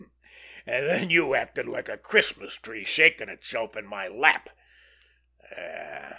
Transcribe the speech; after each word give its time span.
And 0.65 0.87
then 0.87 1.09
you 1.11 1.35
acted 1.35 1.67
like 1.67 1.87
a 1.87 1.95
Christmas 1.95 2.55
tree 2.55 2.83
shaking 2.83 3.29
itself 3.29 3.75
in 3.77 3.85
my 3.85 4.07
lap. 4.07 4.49